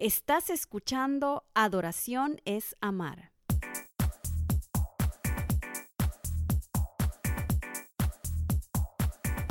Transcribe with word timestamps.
Estás 0.00 0.48
escuchando 0.48 1.44
Adoración 1.52 2.40
es 2.46 2.74
Amar. 2.80 3.32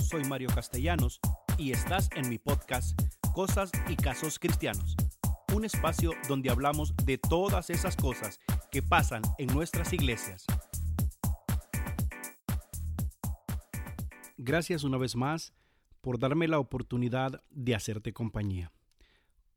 Soy 0.02 0.24
Mario 0.24 0.50
Castellanos 0.50 1.20
y 1.60 1.72
estás 1.72 2.10
en 2.16 2.30
mi 2.30 2.40
podcast 2.40 3.00
Cosas 3.36 3.72
y 3.88 3.96
Casos 3.96 4.40
Cristianos, 4.40 4.96
un 5.54 5.66
espacio 5.66 6.14
donde 6.28 6.50
hablamos 6.50 6.96
de 7.06 7.20
todas 7.20 7.70
esas 7.70 7.96
cosas 7.96 8.40
que 8.72 8.82
pasan 8.82 9.22
en 9.38 9.54
nuestras 9.54 9.94
iglesias. 9.94 10.48
Gracias 14.36 14.84
una 14.84 14.98
vez 14.98 15.16
más 15.16 15.54
por 16.02 16.18
darme 16.18 16.48
la 16.48 16.58
oportunidad 16.58 17.44
de 17.52 17.76
hacerte 17.76 18.14
compañía. 18.14 18.72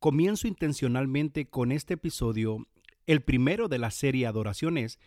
Comienzo 0.03 0.48
intencionalmente 0.48 1.46
con 1.46 1.71
este 1.71 1.95
episodio, 1.95 2.66
el 3.06 3.23
primero 3.23 3.69
de 3.69 3.79
la 3.79 3.92
serie 3.92 4.27
Adoraciones, 4.27 4.98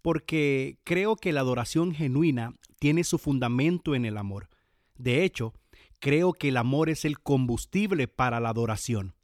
porque 0.00 0.78
creo 0.84 1.16
que 1.16 1.34
la 1.34 1.40
adoración 1.40 1.92
genuina 1.92 2.54
tiene 2.78 3.04
su 3.04 3.18
fundamento 3.18 3.94
en 3.94 4.06
el 4.06 4.16
amor. 4.16 4.48
De 4.96 5.22
hecho, 5.22 5.52
creo 6.00 6.32
que 6.32 6.48
el 6.48 6.56
amor 6.56 6.88
es 6.88 7.04
el 7.04 7.20
combustible 7.20 8.08
para 8.08 8.40
la 8.40 8.48
adoración. 8.48 9.14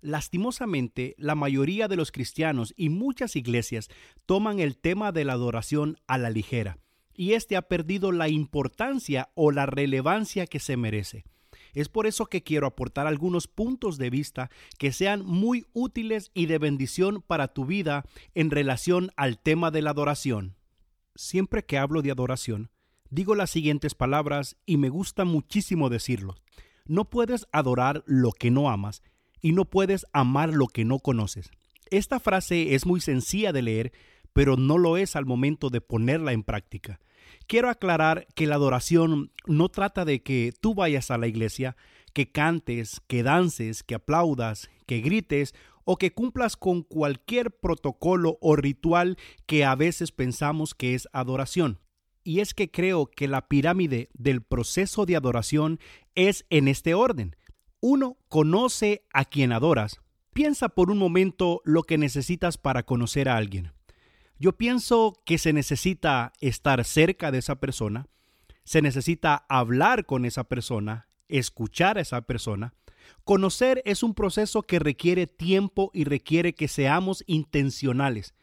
Lastimosamente, 0.00 1.14
la 1.18 1.36
mayoría 1.36 1.86
de 1.86 1.94
los 1.94 2.10
cristianos 2.10 2.74
y 2.76 2.88
muchas 2.88 3.36
iglesias 3.36 3.88
toman 4.26 4.58
el 4.58 4.76
tema 4.76 5.12
de 5.12 5.24
la 5.24 5.34
adoración 5.34 5.98
a 6.08 6.18
la 6.18 6.30
ligera, 6.30 6.78
y 7.14 7.34
éste 7.34 7.54
ha 7.54 7.62
perdido 7.62 8.10
la 8.10 8.28
importancia 8.28 9.28
o 9.34 9.52
la 9.52 9.66
relevancia 9.66 10.48
que 10.48 10.58
se 10.58 10.76
merece. 10.76 11.22
Es 11.78 11.88
por 11.88 12.08
eso 12.08 12.26
que 12.26 12.42
quiero 12.42 12.66
aportar 12.66 13.06
algunos 13.06 13.46
puntos 13.46 13.98
de 13.98 14.10
vista 14.10 14.50
que 14.78 14.90
sean 14.90 15.24
muy 15.24 15.64
útiles 15.72 16.32
y 16.34 16.46
de 16.46 16.58
bendición 16.58 17.22
para 17.24 17.54
tu 17.54 17.66
vida 17.66 18.04
en 18.34 18.50
relación 18.50 19.12
al 19.16 19.38
tema 19.38 19.70
de 19.70 19.82
la 19.82 19.90
adoración. 19.90 20.56
Siempre 21.14 21.64
que 21.64 21.78
hablo 21.78 22.02
de 22.02 22.10
adoración, 22.10 22.72
digo 23.10 23.36
las 23.36 23.50
siguientes 23.50 23.94
palabras 23.94 24.56
y 24.66 24.76
me 24.76 24.88
gusta 24.88 25.24
muchísimo 25.24 25.88
decirlo. 25.88 26.34
No 26.84 27.04
puedes 27.04 27.46
adorar 27.52 28.02
lo 28.06 28.32
que 28.32 28.50
no 28.50 28.70
amas 28.70 29.00
y 29.40 29.52
no 29.52 29.64
puedes 29.64 30.04
amar 30.12 30.52
lo 30.52 30.66
que 30.66 30.84
no 30.84 30.98
conoces. 30.98 31.48
Esta 31.92 32.18
frase 32.18 32.74
es 32.74 32.86
muy 32.86 33.00
sencilla 33.00 33.52
de 33.52 33.62
leer, 33.62 33.92
pero 34.32 34.56
no 34.56 34.78
lo 34.78 34.96
es 34.96 35.14
al 35.14 35.26
momento 35.26 35.70
de 35.70 35.80
ponerla 35.80 36.32
en 36.32 36.42
práctica. 36.42 36.98
Quiero 37.46 37.70
aclarar 37.70 38.26
que 38.34 38.46
la 38.46 38.56
adoración 38.56 39.32
no 39.46 39.68
trata 39.68 40.04
de 40.04 40.22
que 40.22 40.52
tú 40.60 40.74
vayas 40.74 41.10
a 41.10 41.18
la 41.18 41.26
iglesia, 41.26 41.76
que 42.12 42.30
cantes, 42.30 43.00
que 43.06 43.22
dances, 43.22 43.82
que 43.82 43.94
aplaudas, 43.94 44.70
que 44.86 45.00
grites 45.00 45.54
o 45.84 45.96
que 45.96 46.12
cumplas 46.12 46.56
con 46.56 46.82
cualquier 46.82 47.50
protocolo 47.50 48.38
o 48.40 48.56
ritual 48.56 49.16
que 49.46 49.64
a 49.64 49.74
veces 49.74 50.12
pensamos 50.12 50.74
que 50.74 50.94
es 50.94 51.08
adoración. 51.12 51.80
Y 52.24 52.40
es 52.40 52.52
que 52.52 52.70
creo 52.70 53.06
que 53.06 53.26
la 53.26 53.48
pirámide 53.48 54.10
del 54.12 54.42
proceso 54.42 55.06
de 55.06 55.16
adoración 55.16 55.80
es 56.14 56.44
en 56.50 56.68
este 56.68 56.92
orden. 56.92 57.36
Uno, 57.80 58.18
conoce 58.28 59.06
a 59.14 59.24
quien 59.24 59.52
adoras. 59.52 60.00
Piensa 60.34 60.68
por 60.68 60.90
un 60.90 60.98
momento 60.98 61.62
lo 61.64 61.84
que 61.84 61.96
necesitas 61.96 62.58
para 62.58 62.82
conocer 62.82 63.28
a 63.28 63.36
alguien. 63.36 63.72
Yo 64.40 64.56
pienso 64.56 65.20
que 65.24 65.36
se 65.36 65.52
necesita 65.52 66.32
estar 66.40 66.84
cerca 66.84 67.32
de 67.32 67.38
esa 67.38 67.56
persona, 67.58 68.06
se 68.62 68.82
necesita 68.82 69.46
hablar 69.48 70.06
con 70.06 70.24
esa 70.24 70.44
persona, 70.44 71.08
escuchar 71.26 71.98
a 71.98 72.02
esa 72.02 72.22
persona. 72.22 72.74
Conocer 73.24 73.82
es 73.84 74.04
un 74.04 74.14
proceso 74.14 74.62
que 74.62 74.78
requiere 74.78 75.26
tiempo 75.26 75.90
y 75.92 76.04
requiere 76.04 76.54
que 76.54 76.68
seamos 76.68 77.24
intencionales. 77.26 78.34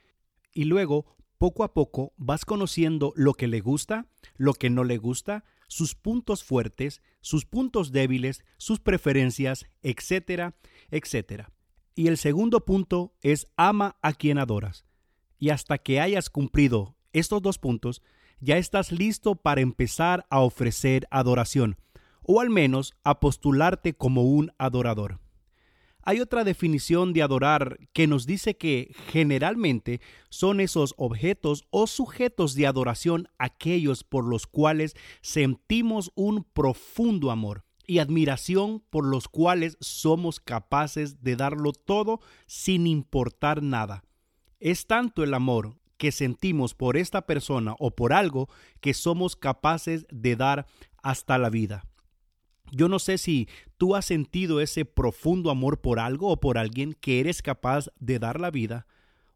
Y 0.54 0.66
luego, 0.66 1.16
poco 1.38 1.64
a 1.64 1.74
poco, 1.74 2.12
vas 2.18 2.44
conociendo 2.44 3.14
lo 3.16 3.34
que 3.34 3.48
le 3.48 3.62
gusta, 3.62 4.08
lo 4.36 4.54
que 4.54 4.70
no 4.70 4.84
le 4.84 4.98
gusta, 4.98 5.46
sus 5.68 5.96
puntos 5.96 6.44
fuertes, 6.44 7.02
sus 7.22 7.46
puntos 7.46 7.94
débiles, 7.94 8.44
sus 8.58 8.82
preferencias, 8.82 9.66
etcétera, 9.82 10.56
etcétera. 10.92 11.52
Y 11.96 12.08
el 12.08 12.18
segundo 12.18 12.66
punto 12.66 13.14
es 13.22 13.48
ama 13.56 13.96
a 14.02 14.12
quien 14.12 14.40
adoras 14.40 14.86
y 15.40 15.50
hasta 15.50 15.78
que 15.78 16.00
hayas 16.00 16.30
cumplido 16.30 16.96
estos 17.14 17.42
dos 17.42 17.58
puntos, 17.58 18.02
ya 18.40 18.58
estás 18.58 18.92
listo 18.92 19.36
para 19.36 19.62
empezar 19.62 20.26
a 20.30 20.42
ofrecer 20.42 21.08
adoración, 21.10 21.78
o 22.22 22.42
al 22.42 22.50
menos 22.50 22.94
a 23.04 23.20
postularte 23.20 23.94
como 23.94 24.24
un 24.24 24.52
adorador. 24.58 25.20
Hay 26.08 26.22
otra 26.22 26.44
definición 26.44 27.14
de 27.14 27.24
adorar 27.24 27.80
que 27.92 28.06
nos 28.06 28.28
dice 28.28 28.58
que 28.58 28.94
generalmente 29.08 30.02
son 30.30 30.60
esos 30.60 30.94
objetos 30.98 31.66
o 31.72 31.88
sujetos 31.88 32.54
de 32.54 32.68
adoración 32.68 33.28
aquellos 33.40 34.04
por 34.04 34.24
los 34.24 34.46
cuales 34.46 34.96
sentimos 35.22 36.12
un 36.14 36.44
profundo 36.44 37.32
amor 37.32 37.66
y 37.88 37.98
admiración 37.98 38.84
por 38.92 39.06
los 39.06 39.28
cuales 39.28 39.78
somos 39.80 40.40
capaces 40.40 41.24
de 41.24 41.36
darlo 41.36 41.72
todo 41.72 42.20
sin 42.46 42.86
importar 42.86 43.64
nada. 43.64 44.04
Es 44.60 44.88
tanto 44.88 45.24
el 45.24 45.34
amor 45.34 45.78
que 45.98 46.12
sentimos 46.12 46.74
por 46.74 46.98
esta 46.98 47.26
persona 47.26 47.76
o 47.80 47.92
por 47.92 48.14
algo 48.14 48.50
que 48.82 48.94
somos 48.94 49.36
capaces 49.36 50.06
de 50.10 50.36
dar 50.36 50.66
hasta 51.02 51.38
la 51.38 51.50
vida. 51.50 51.86
Yo 52.72 52.90
no 52.90 53.00
sé 53.00 53.18
si 53.18 53.48
tú 53.78 53.96
has 53.96 54.06
sentido 54.06 54.60
ese 54.60 54.86
profundo 54.86 55.52
amor 55.52 55.82
por 55.82 56.00
algo 56.00 56.30
o 56.30 56.40
por 56.40 56.58
alguien 56.58 56.94
que 56.94 57.20
eres 57.20 57.42
capaz 57.42 57.90
de 58.00 58.20
dar 58.20 58.40
la 58.40 58.52
vida, 58.52 58.88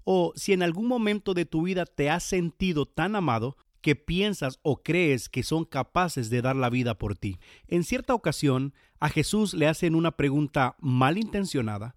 o 0.04 0.34
si 0.36 0.54
en 0.54 0.64
algún 0.64 0.88
momento 0.88 1.34
de 1.34 1.46
tu 1.46 1.64
vida 1.64 1.86
te 1.86 2.10
has 2.10 2.24
sentido 2.24 2.88
tan 2.88 3.16
amado 3.16 3.56
que 3.82 3.96
piensas 3.96 4.60
o 4.62 4.82
crees 4.82 5.30
que 5.30 5.44
son 5.44 5.64
capaces 5.64 6.30
de 6.30 6.42
dar 6.42 6.56
la 6.56 6.70
vida 6.70 6.98
por 6.98 7.16
ti. 7.16 7.38
En 7.68 7.84
cierta 7.84 8.14
ocasión, 8.14 8.74
a 9.00 9.10
Jesús 9.10 9.54
le 9.54 9.68
hacen 9.68 9.96
una 9.96 10.12
pregunta 10.12 10.76
malintencionada 10.80 11.96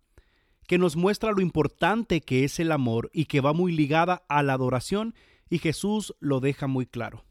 que 0.66 0.78
nos 0.78 0.96
muestra 0.96 1.32
lo 1.32 1.40
importante 1.40 2.20
que 2.20 2.44
es 2.44 2.60
el 2.60 2.72
amor 2.72 3.10
y 3.12 3.26
que 3.26 3.40
va 3.40 3.52
muy 3.52 3.72
ligada 3.72 4.24
a 4.28 4.42
la 4.42 4.54
adoración 4.54 5.14
y 5.50 5.58
Jesús 5.58 6.14
lo 6.20 6.40
deja 6.40 6.66
muy 6.66 6.86
claro. 6.86 7.24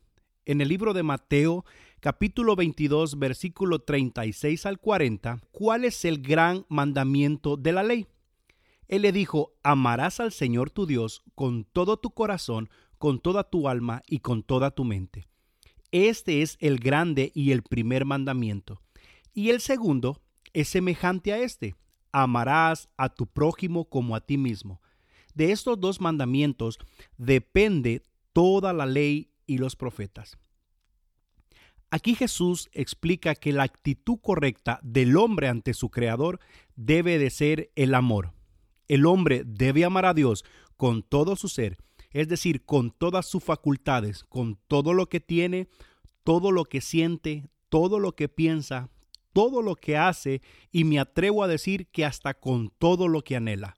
En 0.46 0.62
el 0.62 0.68
libro 0.68 0.94
de 0.94 1.04
Mateo, 1.04 1.66
capítulo 2.00 2.56
22, 2.56 3.18
versículo 3.20 3.80
36 3.80 4.66
al 4.66 4.80
40, 4.80 5.40
¿cuál 5.52 5.86
es 5.86 6.04
el 6.06 6.22
gran 6.22 6.66
mandamiento 6.68 7.58
de 7.58 7.72
la 7.72 7.84
ley? 7.84 8.08
Él 8.88 9.04
le 9.04 9.12
dijo, 9.12 9.54
amarás 9.64 10.20
al 10.20 10.32
Señor 10.32 10.70
tu 10.70 10.86
Dios 10.86 11.24
con 11.36 11.64
todo 11.64 11.98
tu 11.98 12.12
corazón, 12.12 12.70
con 12.98 13.20
toda 13.20 13.50
tu 13.50 13.70
alma 13.70 14.04
y 14.08 14.20
con 14.20 14.44
toda 14.44 14.72
tu 14.72 14.84
mente. 14.84 15.28
Este 15.92 16.42
es 16.42 16.58
el 16.60 16.80
grande 16.80 17.32
y 17.34 17.52
el 17.52 17.64
primer 17.64 18.06
mandamiento. 18.06 18.82
Y 19.34 19.50
el 19.50 19.62
segundo 19.62 20.22
es 20.54 20.68
semejante 20.68 21.34
a 21.34 21.40
este 21.40 21.76
amarás 22.12 22.90
a 22.98 23.10
tu 23.10 23.28
prójimo 23.28 23.86
como 23.86 24.16
a 24.16 24.22
ti 24.22 24.38
mismo. 24.38 24.82
De 25.34 25.52
estos 25.52 25.80
dos 25.80 26.02
mandamientos 26.02 26.78
depende 27.18 28.04
toda 28.34 28.74
la 28.74 28.86
ley 28.86 29.32
y 29.46 29.58
los 29.58 29.76
profetas. 29.76 30.38
Aquí 31.90 32.16
Jesús 32.16 32.70
explica 32.72 33.36
que 33.36 33.52
la 33.52 33.64
actitud 33.64 34.18
correcta 34.22 34.80
del 34.82 35.18
hombre 35.18 35.50
ante 35.50 35.74
su 35.74 35.90
Creador 35.90 36.40
debe 36.76 37.20
de 37.20 37.30
ser 37.30 37.72
el 37.76 37.94
amor. 37.94 38.34
El 38.88 39.06
hombre 39.06 39.44
debe 39.46 39.84
amar 39.84 40.06
a 40.06 40.14
Dios 40.14 40.46
con 40.78 41.04
todo 41.04 41.36
su 41.36 41.50
ser, 41.50 41.78
es 42.12 42.30
decir, 42.30 42.64
con 42.66 42.92
todas 42.92 43.26
sus 43.26 43.44
facultades, 43.44 44.24
con 44.24 44.58
todo 44.68 44.94
lo 44.94 45.08
que 45.08 45.20
tiene, 45.20 45.68
todo 46.24 46.52
lo 46.52 46.64
que 46.64 46.80
siente, 46.80 47.50
todo 47.68 48.00
lo 48.00 48.16
que 48.16 48.30
piensa, 48.30 48.90
todo 49.34 49.62
lo 49.62 49.76
que 49.76 49.98
hace 49.98 50.42
y 50.72 50.84
me 50.84 51.00
atrevo 51.00 51.44
a 51.44 51.48
decir 51.48 51.88
que 51.88 52.06
hasta 52.06 52.34
con 52.34 52.72
todo 52.78 53.08
lo 53.08 53.24
que 53.24 53.36
anhela. 53.36 53.78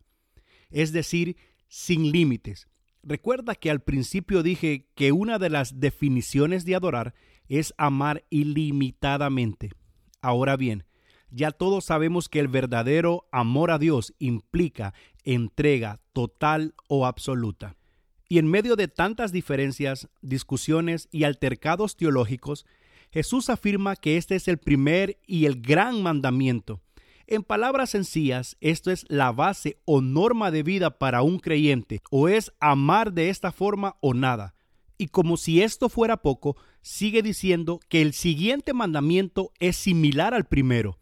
Es 0.70 0.92
decir, 0.92 1.38
sin 1.68 2.12
límites. 2.12 2.68
Recuerda 3.04 3.56
que 3.56 3.70
al 3.70 3.82
principio 3.82 4.44
dije 4.44 4.88
que 4.96 5.12
una 5.12 5.40
de 5.40 5.50
las 5.50 5.80
definiciones 5.80 6.66
de 6.66 6.76
adorar 6.76 7.14
es 7.48 7.74
amar 7.78 8.24
ilimitadamente. 8.30 9.72
Ahora 10.22 10.56
bien, 10.56 10.86
ya 11.30 11.52
todos 11.52 11.86
sabemos 11.86 12.30
que 12.30 12.40
el 12.40 12.48
verdadero 12.48 13.28
amor 13.32 13.72
a 13.72 13.80
Dios 13.80 14.14
implica 14.20 14.94
entrega 15.24 16.00
total 16.14 16.76
o 16.88 17.06
absoluta. 17.06 17.76
Y 18.30 18.38
en 18.38 18.48
medio 18.48 18.76
de 18.76 18.88
tantas 18.88 19.32
diferencias, 19.32 20.10
discusiones 20.22 21.10
y 21.12 21.24
altercados 21.24 21.98
teológicos, 21.98 22.66
Jesús 23.14 23.52
afirma 23.52 23.96
que 23.96 24.18
este 24.18 24.36
es 24.36 24.48
el 24.48 24.58
primer 24.58 25.20
y 25.28 25.46
el 25.46 25.62
gran 25.62 26.02
mandamiento. 26.02 26.82
En 27.28 27.44
palabras 27.44 27.92
sencillas, 27.92 28.58
esto 28.60 28.90
es 28.90 29.06
la 29.08 29.32
base 29.32 29.78
o 29.86 30.02
norma 30.02 30.50
de 30.50 30.64
vida 30.64 30.98
para 30.98 31.22
un 31.22 31.38
creyente, 31.38 32.02
o 32.10 32.28
es 32.28 32.52
amar 32.60 33.14
de 33.14 33.30
esta 33.30 33.52
forma 33.52 33.98
o 34.02 34.16
nada. 34.16 34.56
Y 34.98 35.10
como 35.10 35.38
si 35.38 35.62
esto 35.62 35.90
fuera 35.90 36.24
poco, 36.24 36.58
sigue 36.82 37.22
diciendo 37.22 37.80
que 37.88 38.02
el 38.02 38.14
siguiente 38.14 38.74
mandamiento 38.74 39.52
es 39.60 39.76
similar 39.78 40.34
al 40.34 40.46
primero. 40.46 40.98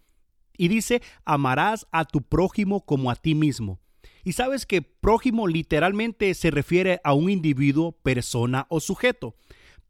y 0.57 0.67
dice, 0.67 1.01
amarás 1.25 1.87
a 1.91 2.05
tu 2.05 2.21
prójimo 2.21 2.85
como 2.85 3.09
a 3.09 3.15
ti 3.15 3.33
mismo. 3.33 3.79
Y 4.23 4.33
sabes 4.33 4.67
que 4.67 4.83
prójimo 4.83 5.47
literalmente 5.47 6.33
se 6.35 6.51
refiere 6.51 6.99
a 7.03 7.13
un 7.13 7.31
individuo, 7.31 7.93
persona 7.93 8.67
o 8.69 8.79
sujeto. 8.79 9.35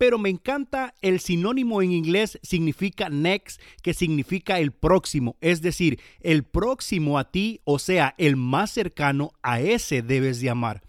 Pero 0.01 0.17
me 0.17 0.29
encanta 0.29 0.95
el 1.03 1.19
sinónimo 1.19 1.79
en 1.83 1.91
inglés 1.91 2.39
significa 2.41 3.07
next, 3.07 3.61
que 3.83 3.93
significa 3.93 4.57
el 4.57 4.71
próximo, 4.71 5.37
es 5.41 5.61
decir, 5.61 5.99
el 6.21 6.43
próximo 6.43 7.19
a 7.19 7.29
ti, 7.29 7.61
o 7.65 7.77
sea, 7.77 8.15
el 8.17 8.35
más 8.35 8.71
cercano 8.71 9.31
a 9.43 9.61
ese 9.61 10.01
debes 10.01 10.41
de 10.41 10.49
amar. 10.49 10.81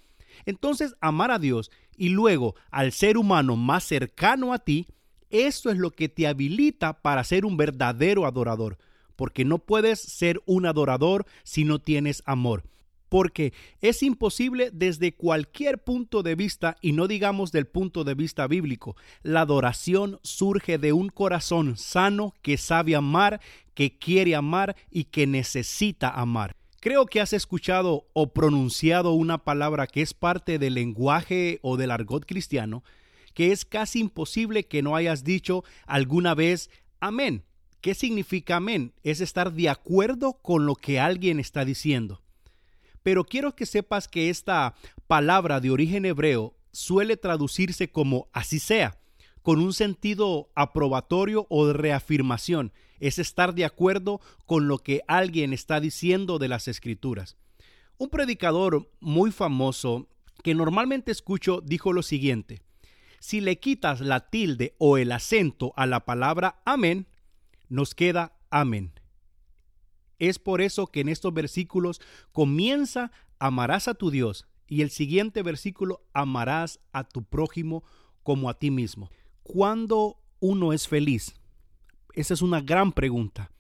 Entonces, 0.47 0.95
amar 1.03 1.31
a 1.31 1.39
Dios 1.39 1.71
y 1.95 2.09
luego 2.09 2.55
al 2.71 2.91
ser 2.91 3.19
humano 3.19 3.55
más 3.55 3.85
cercano 3.85 4.55
a 4.55 4.61
ti, 4.61 4.87
esto 5.29 5.71
es 5.71 5.77
lo 5.77 5.91
que 5.91 6.09
te 6.09 6.27
habilita 6.27 7.03
para 7.03 7.23
ser 7.23 7.45
un 7.45 7.59
verdadero 7.59 8.25
adorador, 8.25 8.79
porque 9.15 9.45
no 9.45 9.59
puedes 9.59 10.01
ser 10.01 10.41
un 10.47 10.65
adorador 10.65 11.27
si 11.43 11.65
no 11.65 11.81
tienes 11.81 12.23
amor 12.25 12.65
porque 13.13 13.53
es 13.83 14.03
imposible 14.03 14.71
desde 14.73 15.13
cualquier 15.13 15.85
punto 15.85 16.23
de 16.23 16.35
vista 16.35 16.79
y 16.81 16.93
no 16.93 17.07
digamos 17.07 17.53
del 17.53 17.67
punto 17.67 18.05
de 18.05 18.15
vista 18.15 18.47
bíblico. 18.47 18.97
La 19.23 19.43
adoración 19.43 20.19
surge 20.23 20.79
de 20.79 20.95
un 20.95 21.11
corazón 21.11 21.77
sano 21.77 22.33
que 22.41 22.57
sabe 22.57 22.97
amar, 22.97 23.43
que 23.75 23.99
quiere 23.99 24.35
amar 24.35 24.77
y 24.91 25.05
que 25.05 25.27
necesita 25.27 26.09
amar. 26.09 26.57
Creo 26.81 27.05
que 27.05 27.21
has 27.21 27.35
escuchado 27.35 28.07
o 28.15 28.33
pronunciado 28.33 29.13
una 29.13 29.45
palabra 29.45 29.87
que 29.87 30.01
es 30.01 30.15
parte 30.15 30.59
del 30.59 30.73
lenguaje 30.73 31.59
o 31.61 31.77
del 31.77 31.91
argot 31.91 32.25
cristiano, 32.25 32.83
que 33.35 33.53
es 33.53 33.67
casi 33.67 34.01
imposible 34.01 34.65
que 34.65 34.81
no 34.81 34.97
hayas 34.97 35.23
dicho 35.23 35.65
alguna 35.85 36.35
vez 36.35 36.71
amén. 36.99 37.45
¿Qué 37.83 37.93
significa 37.93 38.57
amén? 38.57 38.95
Es 39.03 39.21
estar 39.21 39.53
de 39.53 39.69
acuerdo 39.69 40.39
con 40.41 40.65
lo 40.65 40.77
que 40.77 40.99
alguien 40.99 41.41
está 41.41 41.67
diciendo. 41.67 42.23
Pero 43.03 43.25
quiero 43.25 43.55
que 43.55 43.67
sepas 43.67 44.09
que 44.09 44.31
esta 44.31 44.75
palabra 45.07 45.61
de 45.61 45.71
origen 45.71 46.05
hebreo 46.05 46.55
suele 46.73 47.17
traducirse 47.17 47.91
como 47.91 48.29
así 48.33 48.59
sea, 48.59 48.99
con 49.43 49.61
un 49.61 49.73
sentido 49.73 50.51
aprobatorio 50.55 51.47
o 51.51 51.67
de 51.67 51.73
reafirmación. 51.73 52.73
Es 53.01 53.19
estar 53.19 53.55
de 53.55 53.65
acuerdo 53.65 54.21
con 54.47 54.69
lo 54.69 54.79
que 54.79 55.03
alguien 55.09 55.53
está 55.53 55.81
diciendo 55.81 56.39
de 56.39 56.49
las 56.49 56.69
escrituras. 56.69 57.37
Un 57.99 58.09
predicador 58.09 58.91
muy 59.01 59.33
famoso 59.33 60.09
que 60.43 60.55
normalmente 60.55 61.13
escucho 61.13 61.61
dijo 61.61 61.93
lo 61.93 62.03
siguiente, 62.03 62.63
si 63.21 63.41
le 63.41 63.61
quitas 63.61 64.01
la 64.01 64.29
tilde 64.31 64.75
o 64.79 64.99
el 64.99 65.13
acento 65.13 65.73
a 65.77 65.87
la 65.87 66.05
palabra 66.05 66.61
amén, 66.65 67.07
nos 67.69 67.95
queda 67.95 68.33
amén. 68.51 68.93
Es 70.23 70.39
por 70.39 70.61
eso 70.61 70.87
que 70.87 71.01
en 71.01 71.09
estos 71.09 71.35
versículos 71.35 72.01
comienza 72.31 73.11
amarás 73.41 73.89
a 73.89 73.95
tu 73.95 74.13
Dios 74.13 74.47
y 74.69 74.83
el 74.83 74.91
siguiente 74.91 75.43
versículo 75.43 76.07
amarás 76.13 76.79
a 76.93 77.03
tu 77.03 77.25
prójimo 77.25 77.83
como 78.23 78.49
a 78.49 78.55
ti 78.55 78.71
mismo. 78.71 79.11
¿Cuándo 79.43 80.21
uno 80.39 80.73
es 80.73 80.87
feliz? 80.87 81.35
Esa 82.15 82.35
es 82.35 82.41
una 82.41 82.61
gran 82.61 82.93
pregunta. 82.93 83.51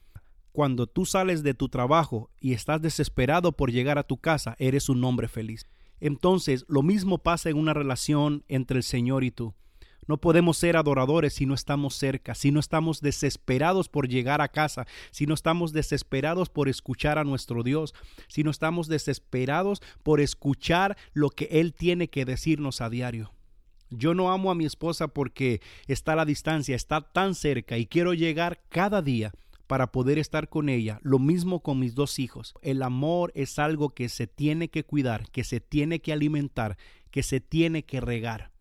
Cuando 0.52 0.86
tú 0.86 1.04
sales 1.04 1.42
de 1.42 1.54
tu 1.54 1.68
trabajo 1.68 2.30
y 2.38 2.52
estás 2.52 2.80
desesperado 2.80 3.50
por 3.50 3.72
llegar 3.72 3.98
a 3.98 4.06
tu 4.06 4.18
casa, 4.18 4.54
eres 4.60 4.88
un 4.88 5.02
hombre 5.02 5.26
feliz. 5.26 5.66
Entonces, 5.98 6.64
lo 6.68 6.82
mismo 6.82 7.18
pasa 7.18 7.50
en 7.50 7.56
una 7.56 7.74
relación 7.74 8.44
entre 8.46 8.76
el 8.76 8.84
Señor 8.84 9.24
y 9.24 9.32
tú. 9.32 9.52
No 10.08 10.16
podemos 10.16 10.56
ser 10.56 10.76
adoradores 10.76 11.34
si 11.34 11.46
no 11.46 11.54
estamos 11.54 11.94
cerca, 11.94 12.34
si 12.34 12.50
no 12.50 12.58
estamos 12.58 13.00
desesperados 13.00 13.88
por 13.88 14.08
llegar 14.08 14.40
a 14.40 14.48
casa, 14.48 14.86
si 15.12 15.26
no 15.26 15.34
estamos 15.34 15.72
desesperados 15.72 16.48
por 16.48 16.68
escuchar 16.68 17.18
a 17.18 17.24
nuestro 17.24 17.62
Dios, 17.62 17.94
si 18.26 18.42
no 18.42 18.50
estamos 18.50 18.88
desesperados 18.88 19.80
por 20.02 20.20
escuchar 20.20 20.96
lo 21.12 21.30
que 21.30 21.44
Él 21.52 21.72
tiene 21.72 22.08
que 22.08 22.24
decirnos 22.24 22.80
a 22.80 22.90
diario. 22.90 23.32
Yo 23.90 24.14
no 24.14 24.32
amo 24.32 24.50
a 24.50 24.54
mi 24.54 24.64
esposa 24.64 25.08
porque 25.08 25.60
está 25.86 26.14
a 26.14 26.16
la 26.16 26.24
distancia, 26.24 26.74
está 26.74 27.00
tan 27.00 27.34
cerca 27.34 27.78
y 27.78 27.86
quiero 27.86 28.14
llegar 28.14 28.60
cada 28.70 29.02
día 29.02 29.32
para 29.68 29.92
poder 29.92 30.18
estar 30.18 30.48
con 30.48 30.68
ella. 30.68 30.98
Lo 31.02 31.18
mismo 31.18 31.60
con 31.60 31.78
mis 31.78 31.94
dos 31.94 32.18
hijos. 32.18 32.54
El 32.62 32.82
amor 32.82 33.32
es 33.34 33.58
algo 33.58 33.90
que 33.90 34.08
se 34.08 34.26
tiene 34.26 34.68
que 34.68 34.84
cuidar, 34.84 35.30
que 35.30 35.44
se 35.44 35.60
tiene 35.60 36.00
que 36.00 36.12
alimentar, 36.12 36.76
que 37.10 37.22
se 37.22 37.40
tiene 37.40 37.84
que 37.84 38.00
regar 38.00 38.51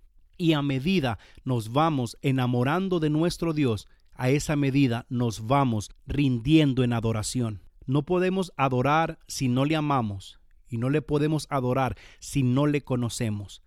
y 0.42 0.54
a 0.54 0.64
medida 0.64 1.20
nos 1.44 1.72
vamos 1.72 2.18
enamorando 2.24 3.00
de 3.00 3.12
nuestro 3.12 3.54
Dios, 3.54 3.88
a 4.16 4.32
esa 4.32 4.56
medida 4.56 5.06
nos 5.08 5.46
vamos 5.46 5.92
rindiendo 6.08 6.84
en 6.84 6.94
adoración. 6.94 7.62
No 7.86 8.06
podemos 8.06 8.52
adorar 8.58 9.20
si 9.28 9.50
no 9.50 9.66
le 9.66 9.76
amamos 9.76 10.40
y 10.68 10.80
no 10.80 10.90
le 10.90 11.04
podemos 11.04 11.46
adorar 11.52 11.96
si 12.20 12.42
no 12.42 12.66
le 12.66 12.82
conocemos. 12.82 13.62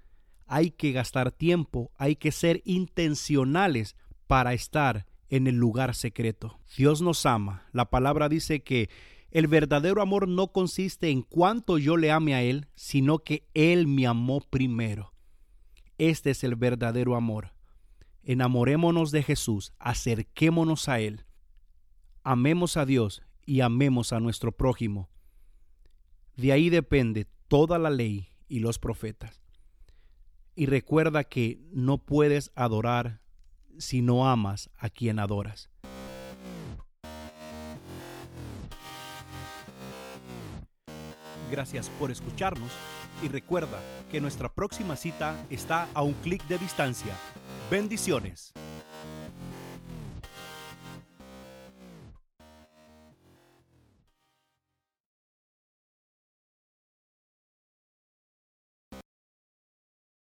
Hay 0.47 0.73
que 0.73 0.91
gastar 0.91 1.31
tiempo, 1.31 1.93
hay 1.97 2.17
que 2.17 2.33
ser 2.33 2.61
intencionales 2.65 3.95
para 4.27 4.53
estar 4.53 5.07
en 5.29 5.47
el 5.47 5.55
lugar 5.55 5.95
secreto. 5.95 6.59
Dios 6.77 7.03
nos 7.03 7.25
ama. 7.25 7.69
La 7.73 7.89
palabra 7.89 8.29
dice 8.29 8.65
que 8.65 8.91
el 9.31 9.47
verdadero 9.47 10.03
amor 10.03 10.27
no 10.27 10.49
consiste 10.49 11.11
en 11.11 11.23
cuánto 11.23 11.79
yo 11.79 11.97
le 11.97 12.11
ame 12.11 12.35
a 12.35 12.43
Él, 12.43 12.67
sino 12.75 13.21
que 13.21 13.47
Él 13.55 13.87
me 13.87 14.09
amó 14.09 14.41
primero. 14.41 15.14
Este 15.99 16.31
es 16.31 16.43
el 16.43 16.57
verdadero 16.57 17.15
amor. 17.15 17.53
Enamorémonos 18.25 19.11
de 19.11 19.23
Jesús, 19.23 19.73
acerquémonos 19.79 20.89
a 20.89 20.99
Él, 20.99 21.25
amemos 22.23 22.77
a 22.77 22.87
Dios 22.87 23.23
y 23.45 23.61
amemos 23.61 24.13
a 24.13 24.21
nuestro 24.21 24.53
prójimo. 24.53 25.09
De 26.37 26.51
ahí 26.51 26.71
depende 26.71 27.27
toda 27.49 27.79
la 27.79 27.91
ley 27.91 28.29
y 28.49 28.61
los 28.61 28.79
profetas. 28.79 29.43
Y 30.57 30.67
recuerda 30.67 31.25
que 31.25 31.61
no 31.73 31.99
puedes 31.99 32.51
adorar 32.55 33.21
si 33.79 34.03
no 34.03 34.29
amas 34.29 34.71
a 34.79 34.89
quien 34.89 35.19
adoras. 35.19 35.71
Gracias 41.51 41.91
por 41.91 42.11
escucharnos 42.11 42.73
y 43.25 43.29
recuerda 43.29 43.81
que 44.11 44.21
nuestra 44.21 44.53
próxima 44.53 44.97
cita 44.97 45.35
está 45.49 45.89
a 45.95 46.03
un 46.03 46.13
clic 46.13 46.47
de 46.47 46.59
distancia. 46.59 47.15
Bendiciones. 47.71 48.53